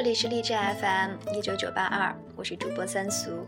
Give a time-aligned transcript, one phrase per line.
[0.00, 3.46] 这里是荔枝 FM 一九九八二，我是主播三俗。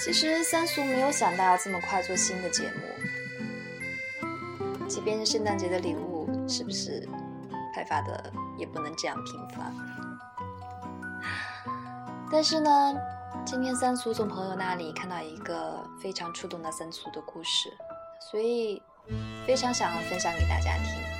[0.00, 2.82] 其实三俗没有想到要这么快做新的节目，
[4.86, 7.04] 即便是圣诞节的礼物，是不是
[7.74, 9.74] 派发的也不能这样频繁？
[12.30, 12.94] 但是呢，
[13.44, 17.68] 今天三俗从朋友那里看到一个非常触动到三俗的故事，
[18.30, 18.80] 所以
[19.44, 21.17] 非常想要分享给大家听。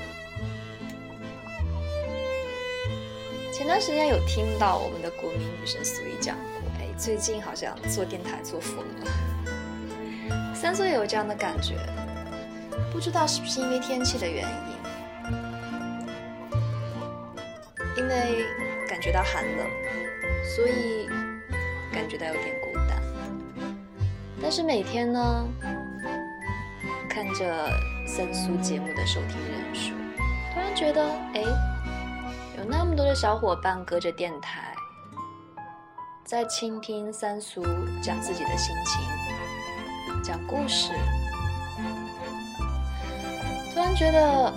[3.58, 9.10] 前段时间有听到我们的国民女神苏怡讲过，哎，最近好像做电台做疯了。
[10.54, 11.74] 三岁也有这样的感觉，
[12.92, 15.32] 不知道是不是因为天气的原因，
[17.96, 18.46] 因为
[18.88, 19.66] 感觉到寒冷，
[20.54, 21.08] 所以
[21.92, 23.02] 感觉到有点孤单。
[24.40, 25.48] 但是每天呢，
[27.10, 27.68] 看着
[28.06, 29.94] 三苏节目的收听人数，
[30.54, 31.77] 突然觉得，哎。
[32.58, 34.74] 有那么多的小伙伴隔着电台，
[36.24, 37.62] 在倾听三叔
[38.02, 39.00] 讲自己的心情，
[40.24, 40.90] 讲故事，
[43.72, 44.52] 突然觉得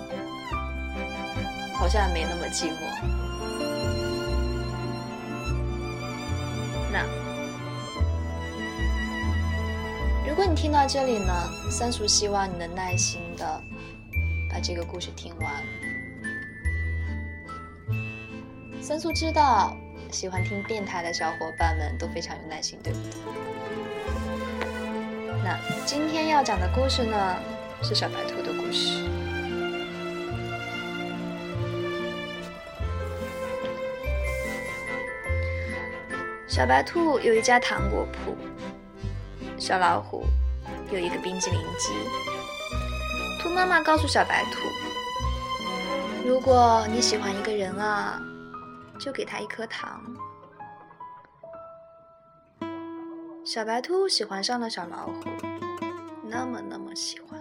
[1.74, 2.78] 好像也没那么寂寞。
[6.90, 7.06] 那
[10.28, 11.32] 如果你听到这里呢，
[11.70, 13.62] 三叔希望你能耐心的
[14.50, 15.91] 把这个故事听完。
[18.82, 19.76] 森叔知道，
[20.10, 23.10] 喜欢听电台的小伙伴们都非常有耐心，对不对？
[25.44, 27.36] 那今天要讲的故事呢，
[27.80, 29.08] 是小白兔的故事。
[36.48, 38.36] 小白兔有一家糖果铺，
[39.58, 40.24] 小老虎
[40.90, 41.92] 有一个冰激凌机。
[43.40, 44.58] 兔妈妈告诉小白兔
[46.26, 48.20] ：“如果你喜欢一个人啊。”
[49.02, 50.00] 就给他一颗糖。
[53.44, 55.14] 小白兔喜欢上了小老虎，
[56.22, 57.40] 那么那么喜欢，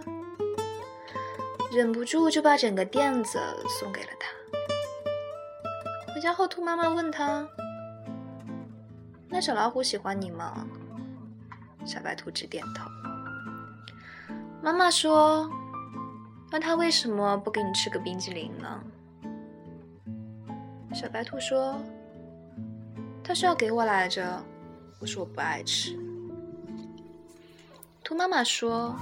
[1.71, 3.39] 忍不住就把整个垫子
[3.79, 4.27] 送给了他。
[6.11, 7.47] 回家后，兔妈妈问他
[9.29, 10.65] ：“那小老虎喜欢你吗？”
[11.85, 12.89] 小白兔直点头。
[14.63, 15.47] 妈妈说
[16.49, 18.83] ：“那他为什么不给你吃个冰激凌呢？”
[20.93, 21.81] 小白兔说
[23.23, 24.43] ：“他是要给我来着。”
[24.99, 25.97] 我说：“我不爱吃。”
[28.03, 28.95] 兔妈妈说：“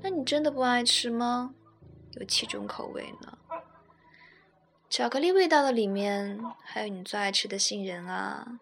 [0.00, 1.52] 那你真的不爱吃吗？
[2.12, 3.38] 有七种口味呢，
[4.88, 8.60] 巧克力味道的里面还有你最爱吃的杏仁啊。”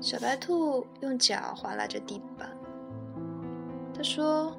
[0.00, 2.54] 小白兔用脚划拉着地板，
[3.94, 4.54] 他说。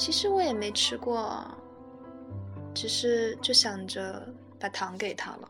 [0.00, 1.44] 其实我也没吃过，
[2.72, 4.26] 只是就想着
[4.58, 5.48] 把糖给他了。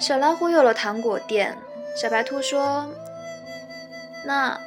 [0.00, 1.54] 小老虎有了糖果店，
[1.94, 2.88] 小白兔说
[4.24, 4.58] ：“那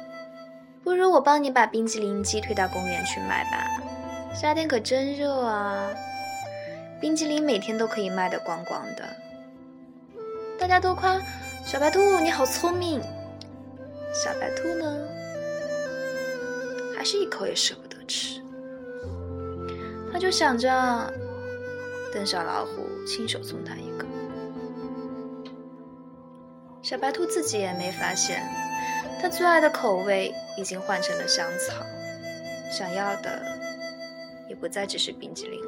[0.84, 3.82] 不如我帮你把冰激凌机推到公园去卖吧？
[4.32, 5.90] 夏天可真热啊，
[7.00, 9.04] 冰激凌每天都可以卖得光光的。”
[10.60, 11.20] 大家都夸
[11.64, 13.00] 小白兔你好聪明，
[14.14, 15.25] 小白兔呢？
[17.06, 18.42] 是一口也舍不得吃，
[20.12, 20.68] 他就想着
[22.12, 24.04] 等小老虎亲手送他一个。
[26.82, 28.42] 小白兔自己也没发现，
[29.22, 31.74] 他最爱的口味已经换成了香草，
[32.72, 33.40] 想要的
[34.48, 35.66] 也不再只是冰激凌了。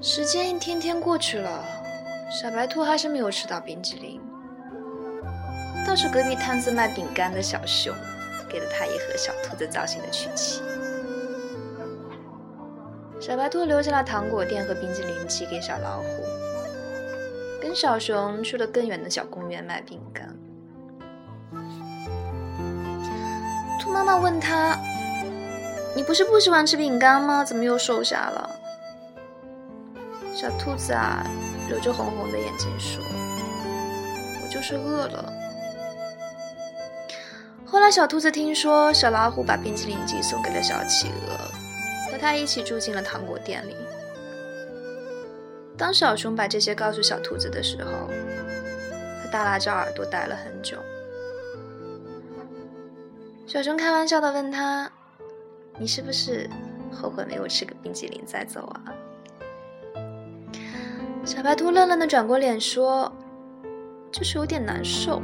[0.00, 1.64] 时间一天天过去了，
[2.30, 4.20] 小白兔还是没有吃到冰激凌。
[5.88, 7.94] 倒是隔壁摊子卖饼干的小熊，
[8.46, 10.60] 给了他一盒小兔子造型的曲奇。
[13.18, 16.22] 小白兔留下了糖果店和冰激凌机给小老虎，
[17.58, 20.28] 跟小熊去了更远的小公园卖饼干。
[23.80, 24.78] 兔妈妈问他
[25.96, 27.42] ：“你不是不喜欢吃饼干吗？
[27.42, 28.50] 怎么又瘦下了？”
[30.36, 31.26] 小兔子啊，
[31.70, 33.02] 揉着红红的眼睛说
[34.44, 35.32] ：“我就是饿了。”
[37.70, 41.36] 后来，小兔子听说小老虎把冰淇淋机送给了小企鹅，
[42.10, 43.76] 和他一起住进了糖果店里。
[45.76, 48.08] 当小熊把这些告诉小兔子的时候，
[49.22, 50.78] 他耷拉着耳朵待了很久。
[53.46, 54.90] 小熊开玩笑的问他
[55.78, 56.48] ：“你是不是
[56.90, 58.82] 后悔没有吃个冰淇淋再走啊？”
[61.22, 63.12] 小白兔愣愣的转过脸说
[64.10, 65.20] ：“就是有点难受。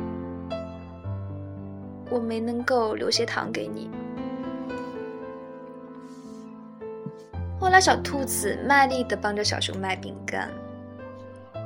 [2.11, 3.91] 我没能够留些糖给你。
[7.61, 10.51] 后来，小兔子卖力的帮着小熊卖饼干，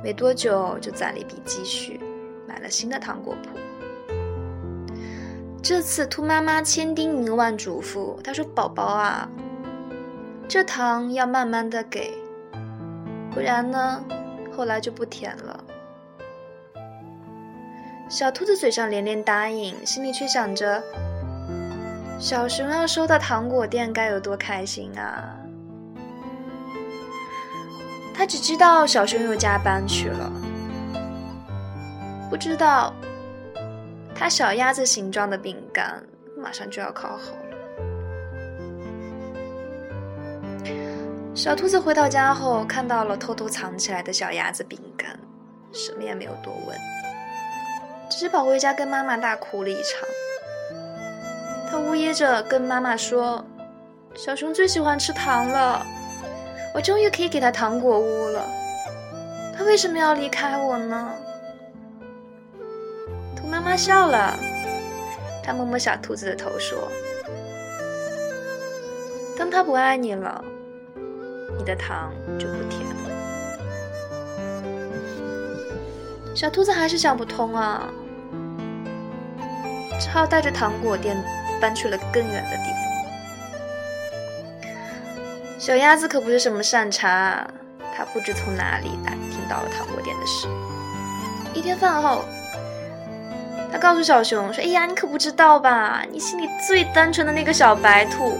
[0.01, 1.99] 没多久就攒了一笔积蓄，
[2.47, 3.59] 买了新的糖果铺。
[5.61, 9.29] 这次，兔妈妈千叮咛万嘱咐，她说：“宝宝啊，
[10.47, 12.13] 这糖要慢慢的给，
[13.31, 14.01] 不然呢，
[14.55, 15.58] 后来就不甜了。”
[18.09, 20.83] 小兔子嘴上连连答应，心里却想着：
[22.19, 25.35] 小熊要收到糖果店该有多开心啊！
[28.11, 30.31] 他只知道小熊又加班去了，
[32.31, 32.91] 不知道
[34.15, 36.03] 他小鸭子形状的饼干
[36.35, 37.55] 马上就要烤好了。
[41.35, 45.17] 小兔子回到家后，看到了偷偷藏起来的小鸭子饼干，
[45.71, 46.75] 什么也没有多问，
[48.19, 50.05] 只跑回家跟妈妈大哭了一场。
[51.71, 53.41] 他呜咽着跟妈妈说
[54.13, 55.85] ：“小熊最喜欢吃糖了。”
[56.75, 58.45] 我终于可以给他糖果屋了，
[59.57, 61.13] 他为什么要离开我呢？
[63.37, 64.37] 兔妈妈笑了，
[65.41, 66.89] 她摸摸小兔子的头说
[69.39, 70.43] ：“当他不爱你了，
[71.57, 72.95] 你的糖就不甜了。”
[76.35, 77.89] 小兔子还是想不通啊，
[79.99, 81.21] 只好带着糖果店
[81.59, 82.79] 搬去了更远的地方。
[85.59, 87.45] 小鸭子可不是什么善茬，
[87.95, 90.47] 它不知从哪里打听到了糖果店的事。
[91.53, 92.23] 一天饭后，
[93.71, 96.05] 它告诉小熊说：“哎呀，你可不知道吧？
[96.09, 98.37] 你心里最单纯的那个小白兔，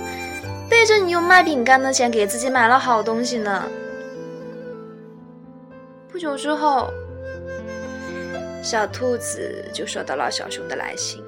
[0.69, 3.63] 背着你用卖饼干的钱给自己买了好东西呢。”
[6.09, 6.89] 不久之后，
[8.63, 11.21] 小兔子就收到了小熊的来信。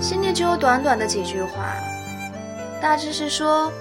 [0.00, 1.74] 信里只有短短的几句话，
[2.80, 3.72] 大致是说，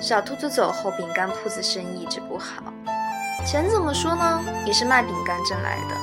[0.00, 2.62] 小兔子走后，饼干铺子生意一直不好，
[3.44, 5.96] 钱怎么说呢，也是卖饼干挣来的，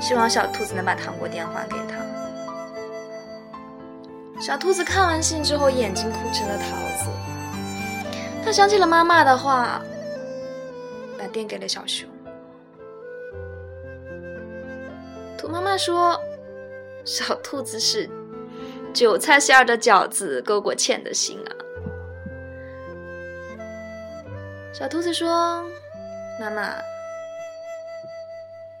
[0.00, 2.04] 希望小兔子能把糖果店还给他。
[4.40, 6.64] 小兔子看完信之后，眼睛哭成了桃
[7.02, 7.08] 子，
[8.44, 9.80] 他想起了妈妈的话，
[11.16, 12.08] 把店给了小熊。
[15.38, 16.20] 兔妈妈说，
[17.04, 18.10] 小兔子是。
[18.96, 21.52] 韭菜馅儿的饺子勾过芡的心啊！
[24.72, 25.62] 小兔子说
[26.40, 26.80] ：“妈妈，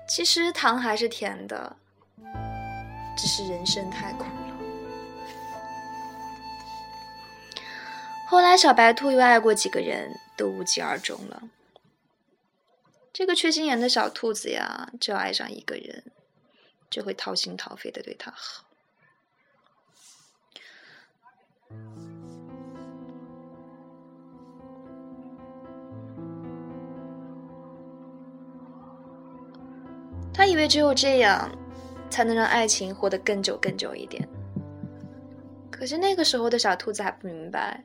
[0.08, 1.76] 其实糖还是甜的，
[3.18, 4.30] 只是人生太苦了。”
[8.26, 11.42] 后来，小白兔又爱过几个人，都无疾而终了。
[13.12, 16.04] 这个缺心眼的小兔子呀，只要爱上一个人，
[16.88, 18.64] 就会掏心掏肺的对他好。
[30.36, 31.50] 他以为只有这样，
[32.10, 34.28] 才能让爱情活得更久更久一点。
[35.70, 37.82] 可是那个时候的小兔子还不明白，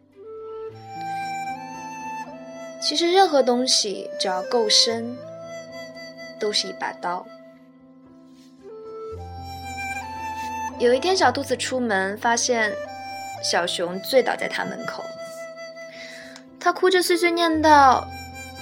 [2.82, 5.18] 其实任何东西只要够深，
[6.40, 7.26] 都是一把刀。
[10.78, 12.74] 有一天，小兔子出门，发现
[13.44, 15.06] 小熊醉倒在他门口，
[16.60, 18.06] 他哭着碎碎念道：“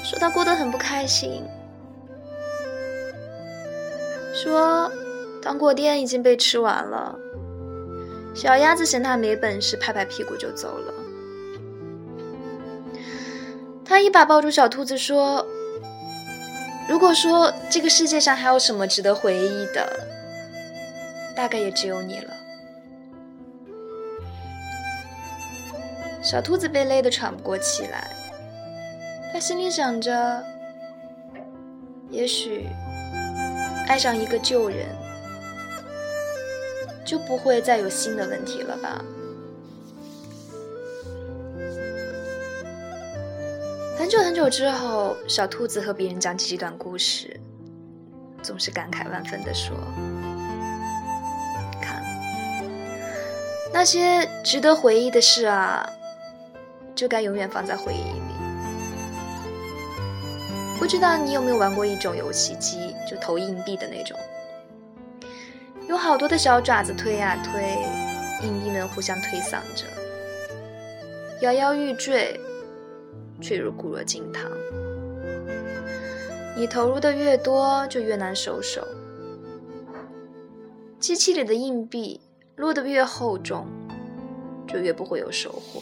[0.04, 1.44] 说他过得很不开心。”
[4.42, 4.90] 说，
[5.42, 7.14] 糖果店已经被吃完了。
[8.34, 10.94] 小鸭子嫌他没本事，拍拍屁股就走了。
[13.84, 15.46] 他一把抱住小兔子，说
[16.88, 20.08] ：“如果说这个世界上还有什么值得回忆的，
[21.36, 22.30] 大概也只有你了。”
[26.24, 28.10] 小兔子被勒得喘不过气来，
[29.34, 30.42] 他心里想着
[32.10, 32.66] ：“也许……”
[33.90, 34.88] 爱上一个旧人，
[37.04, 39.04] 就不会再有新的问题了吧？
[43.98, 47.40] 很久很久之后，小兔子和别人讲起这段故事，
[48.44, 49.76] 总是感慨万分的说
[51.82, 52.04] ：“看，
[53.74, 55.84] 那些值得回忆的事啊，
[56.94, 58.19] 就该永远放在回忆。”
[60.80, 64.18] 不知道你有没有玩过一种游戏机，就投硬币的那种，
[65.90, 67.78] 有好多的小爪子推啊推，
[68.42, 69.86] 硬币们互相推搡着，
[71.42, 72.40] 摇摇欲坠，
[73.42, 74.50] 却如固若金汤。
[76.56, 78.88] 你投入的越多，就越难收手。
[80.98, 82.22] 机器里的硬币
[82.56, 83.68] 落得越厚重，
[84.66, 85.82] 就越不会有收获。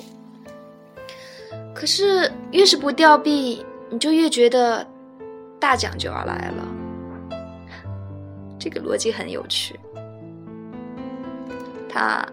[1.74, 4.86] 可是越是不掉币，你就越觉得
[5.60, 6.68] 大奖就要来了。
[8.60, 9.80] 这个逻辑很有趣，
[11.88, 12.26] 它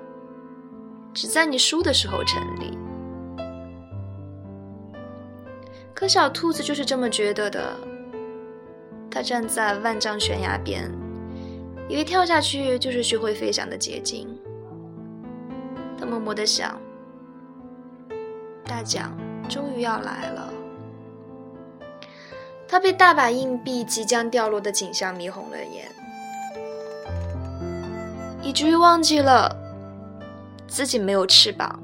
[1.12, 2.76] 只在你输的时候成立。
[5.94, 7.76] 可小兔子就是这么觉得的。
[9.10, 10.90] 它站在万丈悬崖边，
[11.88, 14.26] 以为跳下去就是学会飞翔的捷径。
[15.96, 16.76] 他默默的想：
[18.64, 19.16] 大奖
[19.48, 20.53] 终于要来了。
[22.74, 25.88] 他被大把硬币即将掉落的景象迷红了眼，
[28.42, 29.56] 以至于忘记了
[30.66, 31.80] 自己没有翅膀。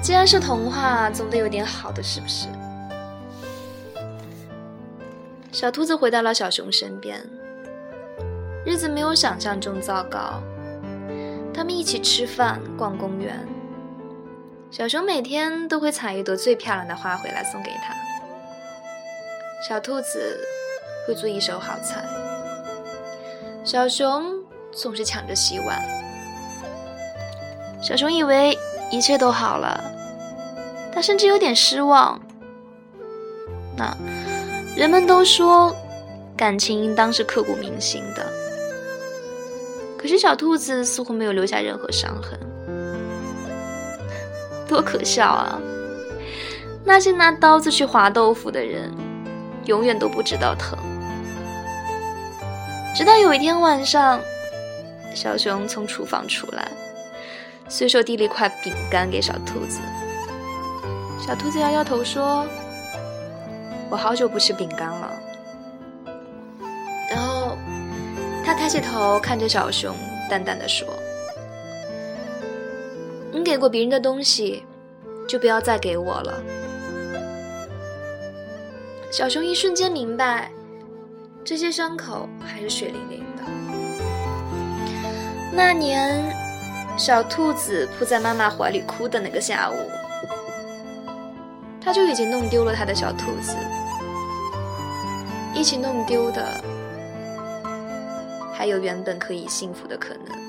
[0.00, 2.46] 既然是童话，总得有点好的，是不是？
[5.50, 7.20] 小兔子回到了小熊身边，
[8.64, 10.40] 日子没有想象中糟糕。
[11.52, 13.44] 他们一起吃饭、逛公园。
[14.72, 17.94] 小熊每天都会采一朵最漂亮的花回来送给他。
[19.68, 20.40] 小兔子
[21.06, 22.02] 会做一手好菜。
[23.66, 24.32] 小熊
[24.72, 25.78] 总是抢着洗碗。
[27.82, 28.56] 小熊以为
[28.90, 29.78] 一切都好了，
[30.90, 32.18] 他甚至有点失望。
[33.76, 33.94] 那。
[34.74, 35.76] 人们都说，
[36.34, 38.26] 感情应当是刻骨铭心的。
[39.98, 42.40] 可是小兔子似乎没有留下任何伤痕，
[44.72, 45.60] 多可笑啊！
[46.82, 48.90] 那些拿刀子去划豆腐的人，
[49.66, 50.78] 永远都不知道疼。
[52.96, 54.18] 直到有一天晚上，
[55.14, 56.66] 小熊从厨房出来，
[57.68, 59.80] 随手递了一块饼干给小兔子。
[61.20, 62.46] 小兔子摇摇头说。
[63.90, 65.12] 我好久不吃饼干了。
[67.10, 67.58] 然后，
[68.42, 69.94] 他抬起头看着小熊，
[70.30, 70.88] 淡淡的说
[73.42, 74.64] ：“给过别人的东西，
[75.28, 76.42] 就不要再给我了。”
[79.10, 80.50] 小熊一瞬间明白，
[81.44, 83.42] 这些伤口还是血淋淋的。
[85.52, 86.34] 那年，
[86.96, 89.76] 小兔子扑在妈妈怀里哭的那个下午，
[91.78, 93.54] 他就已经弄丢了他的小兔子。
[95.54, 96.42] 一起弄丢的，
[98.54, 100.41] 还有原本可以幸福的可能。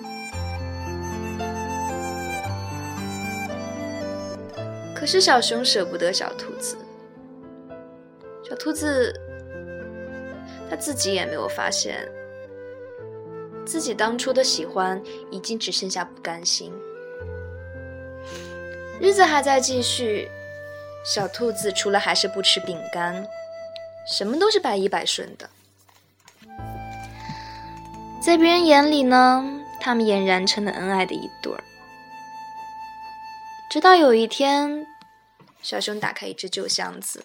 [5.03, 6.77] 可是小熊舍不得小兔子，
[8.47, 9.13] 小兔子
[10.69, 12.09] 他自己也没有发现，
[13.65, 16.71] 自己当初的喜欢已经只剩下不甘心。
[19.01, 20.31] 日子还在继续，
[21.03, 23.27] 小兔子除了还是不吃饼干。
[24.07, 25.49] 什么都是百依百顺的，
[28.21, 29.43] 在别人眼里呢，
[29.81, 31.61] 他们俨然成了恩爱的一对儿。
[33.69, 34.85] 直到有一天，
[35.63, 37.23] 小熊打开一只旧箱子，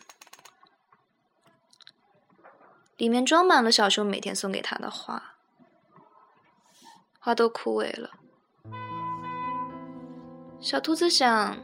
[2.97, 5.35] 里面装满了小熊每天送给他的花，
[7.19, 8.13] 花都枯萎了。
[10.61, 11.59] 小兔子想。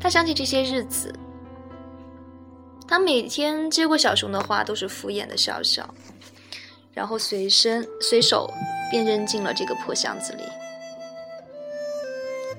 [0.00, 1.12] 他想起这些日子，
[2.86, 5.92] 他每天接过小熊的花，都是敷衍的笑笑，
[6.92, 8.48] 然后随身随手
[8.88, 10.44] 便扔进了这个破箱子里。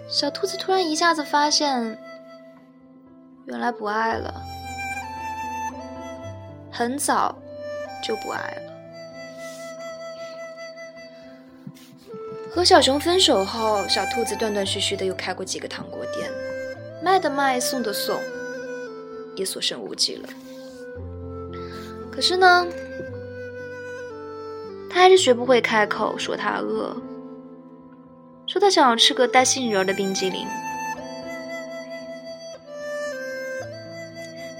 [0.09, 1.95] 小兔子突然一下子发现，
[3.45, 4.33] 原来不爱了，
[6.71, 7.37] 很早
[8.03, 8.61] 就不爱了。
[12.51, 16.27] 和小熊分手后，小兔子断断续续的又开过几个糖果店。
[17.03, 18.19] 卖的卖，送的送，
[19.35, 20.27] 也所剩无几了。
[22.11, 22.65] 可是呢，
[24.89, 26.97] 他还是学不会开口说他饿，
[28.49, 30.47] 说他想要吃个带杏仁的冰激凌。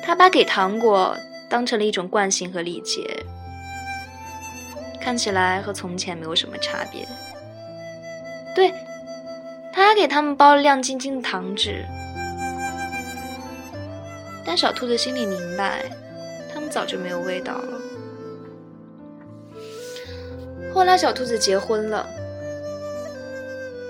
[0.04, 1.18] 他把给糖果
[1.50, 3.26] 当成了一种惯性和礼节，
[5.02, 7.08] 看起来和从前没有什么差别。
[8.54, 8.72] 对，
[9.74, 11.84] 他还给他们包了亮晶晶的糖纸。
[14.46, 15.86] 但小兔子心里明白，
[16.54, 17.80] 他们早就没有味道了。
[20.74, 22.08] 后来，小兔子结婚了，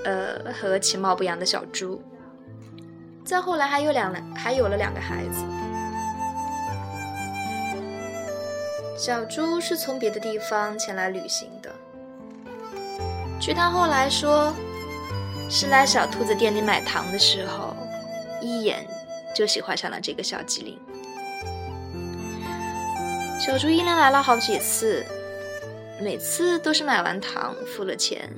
[0.06, 2.02] 呃，和其貌不扬的小猪。
[3.26, 5.44] 再后来，还有两，还有了两个孩子。
[8.98, 11.72] 小猪是从别的地方前来旅行的。
[13.40, 14.54] 据他后来说，
[15.50, 17.76] 是来小兔子店里买糖的时候，
[18.42, 18.86] 一眼
[19.34, 20.78] 就喜欢上了这个小机灵。
[23.40, 25.06] 小猪一连来了好几次，
[26.02, 28.30] 每次都是买完糖付了钱，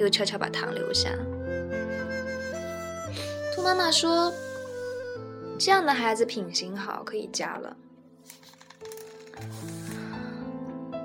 [0.00, 1.10] 又悄悄把糖留下。
[3.54, 4.32] 兔妈妈说
[5.60, 7.76] ：“这样的孩子品行好，可以嫁了。”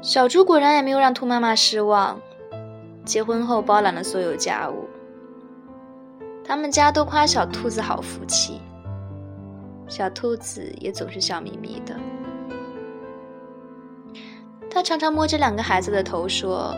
[0.02, 2.20] 小猪果然也没有让兔妈妈失望，
[3.04, 4.88] 结婚后包揽了所有家务。
[6.44, 8.62] 他们家都夸小兔子好福气，
[9.90, 12.00] 小兔子也总是笑眯眯的。
[14.70, 16.74] 他常常摸着两个孩子的头说：“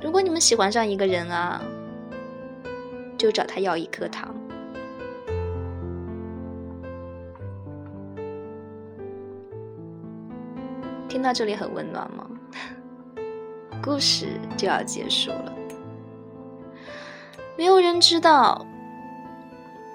[0.00, 1.60] 如果你们喜欢上一个人啊，
[3.16, 4.34] 就找他要一颗糖。”
[11.08, 12.26] 听到这里很温暖吗？
[13.82, 14.26] 故事
[14.56, 15.52] 就要结束了。
[17.56, 18.64] 没有人知道，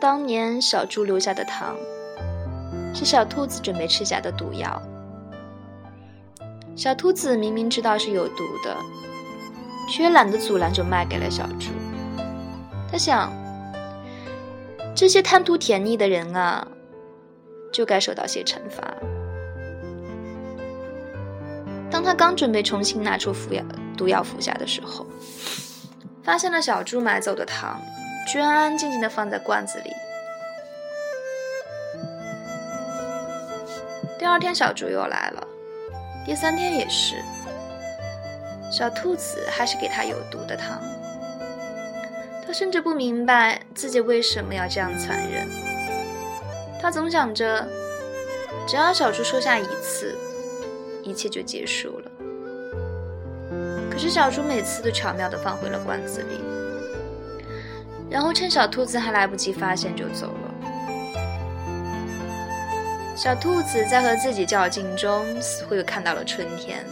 [0.02, 1.76] 当年小猪留下的糖，
[2.94, 4.82] 是小兔子准备吃下的毒药。
[6.76, 8.76] 小兔子明明知道是有毒的，
[9.90, 11.70] 却懒得阻拦，就卖给了小猪。
[12.92, 13.32] 他想，
[14.96, 16.68] 这些贪图甜腻的人啊，
[17.72, 18.94] 就该受到些惩罚。
[21.90, 23.64] 当他刚准备重新拿出服药
[23.96, 25.06] 毒药服下的时候。
[26.24, 27.82] 发现了小猪买走的糖，
[28.32, 29.92] 居然安安静静的放在罐子里。
[34.18, 35.46] 第二天，小猪又来了，
[36.26, 37.18] 第三天也是。
[38.74, 40.82] 小兔子还是给他有毒的糖。
[42.44, 45.48] 他甚至不明白自己为什么要这样残忍。
[46.82, 47.68] 他总想着，
[48.68, 50.18] 只要小猪说下一次，
[51.04, 52.12] 一切就结束了。
[53.92, 56.40] 可是小猪每次都巧妙地放回了罐子里，
[58.10, 60.52] 然后趁小兔子还来不及发现就走了。
[63.16, 66.84] 小兔子在和自己较劲中，似乎又看到了春天。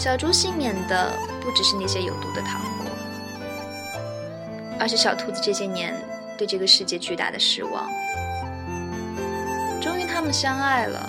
[0.00, 2.86] 小猪幸免的不只是那些有毒的糖果，
[4.78, 5.94] 而是小兔子这些年
[6.38, 7.86] 对这个世界巨大的失望。
[9.78, 11.06] 终于，他们相爱了。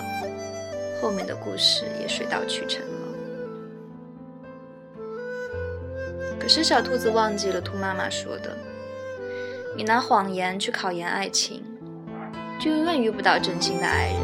[1.00, 2.88] 后面的故事也水到渠成了。
[6.38, 8.54] 可是小兔子忘记了兔妈妈说的
[9.74, 11.64] ：“你拿谎言去考验爱情，
[12.60, 14.20] 就永远遇不到真心的爱人。”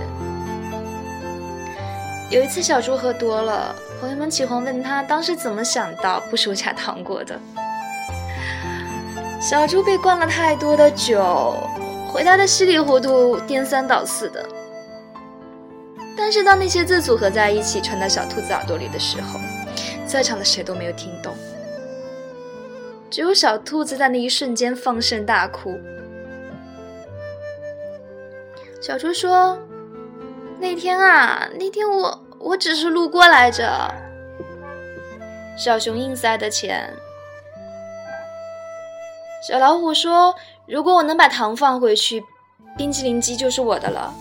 [2.31, 7.39] 有一次，小猪喝多了，朋友们起哄问他当时怎么想到不收下糖果的。
[9.41, 11.57] 小猪被灌了太多的酒，
[12.09, 14.45] 回答的稀里糊涂、颠三倒四的。
[16.17, 19.39] 但是当那些字组合在一起传到小兔子耳朵里的时候，
[20.07, 21.33] 在场的谁都没有听懂，
[23.09, 25.79] 只有小兔子在那一瞬间放声大哭。
[28.81, 29.59] 小猪说
[30.59, 33.95] ：“那天啊，那天我我只是路过来着。”
[35.59, 36.95] 小熊硬塞的钱。
[39.47, 40.35] 小老虎说
[40.67, 42.23] ：“如果我能把糖放回去，
[42.77, 44.15] 冰淇淋机就是我的了。”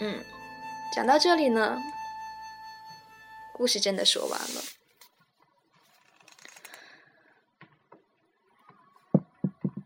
[0.00, 0.18] 嗯，
[0.94, 1.78] 讲到这里呢，
[3.52, 4.62] 故事真的说完了。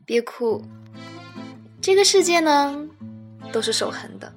[0.05, 0.63] 别哭，
[1.83, 2.87] 这个世界呢，
[3.53, 4.33] 都是守恒的。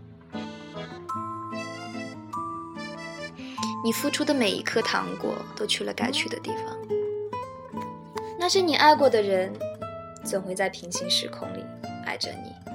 [3.84, 6.78] 你付出的每一颗糖果，都去了该去的地方。
[8.38, 9.54] 那些你爱过的人，
[10.24, 11.64] 总会在平行时空里
[12.06, 12.69] 爱着你。